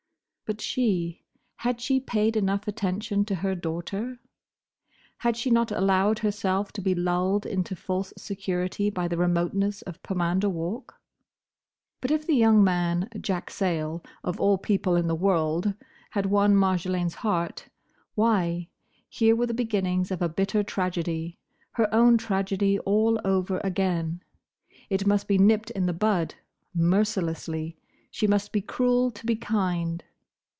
[0.51, 4.19] But she—had she paid enough attention to her daughter?
[5.19, 10.03] Had she not allowed herself to be lulled into false security by the remoteness of
[10.03, 10.99] Pomander Walk?
[12.01, 17.69] But if the young man—Jack Sayle, of all people in the world!—had won Marjolaine's heart,
[18.15, 18.67] why,
[19.07, 21.39] here were the beginnings of a bitter tragedy:
[21.75, 24.21] her own tragedy all over again.
[24.89, 26.35] It must be nipped in the bud.
[26.75, 27.77] Mercilessly.
[28.09, 30.03] She must be cruel to be kind.